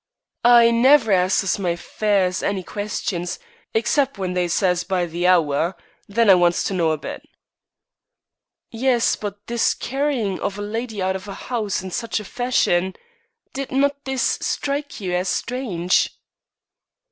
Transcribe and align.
"I 0.49 0.71
never 0.71 1.11
axes 1.11 1.59
my 1.59 1.75
fares 1.75 2.41
any 2.41 2.63
questions 2.63 3.37
'cept 3.85 4.17
when 4.17 4.33
they 4.33 4.47
says 4.47 4.83
'By 4.83 5.05
the 5.05 5.27
hour.' 5.27 5.75
Then 6.07 6.27
I 6.27 6.33
wants 6.33 6.63
to 6.63 6.73
know 6.73 6.89
a 6.89 6.97
bit." 6.97 7.21
"Yes; 8.71 9.15
but 9.15 9.45
this 9.45 9.75
carrying 9.75 10.39
of 10.39 10.57
a 10.57 10.63
lady 10.63 11.03
out 11.03 11.15
of 11.15 11.27
a 11.27 11.35
house 11.35 11.83
in 11.83 11.91
such 11.91 12.19
fashion 12.21 12.95
did 13.53 13.71
not 13.71 14.05
this 14.05 14.23
strike 14.41 14.99
you 15.01 15.13
as 15.13 15.29
strange?" 15.29 16.09